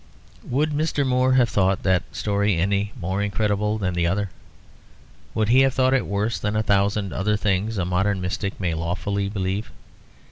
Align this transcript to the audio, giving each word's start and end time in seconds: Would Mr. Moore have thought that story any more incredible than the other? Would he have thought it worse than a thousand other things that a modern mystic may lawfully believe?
Would 0.49 0.71
Mr. 0.71 1.05
Moore 1.05 1.33
have 1.33 1.49
thought 1.49 1.83
that 1.83 2.01
story 2.11 2.57
any 2.57 2.91
more 2.99 3.21
incredible 3.21 3.77
than 3.77 3.93
the 3.93 4.07
other? 4.07 4.31
Would 5.35 5.49
he 5.49 5.59
have 5.59 5.75
thought 5.75 5.93
it 5.93 6.07
worse 6.07 6.39
than 6.39 6.55
a 6.55 6.63
thousand 6.63 7.13
other 7.13 7.37
things 7.37 7.75
that 7.75 7.83
a 7.83 7.85
modern 7.85 8.19
mystic 8.19 8.59
may 8.59 8.73
lawfully 8.73 9.29
believe? 9.29 9.69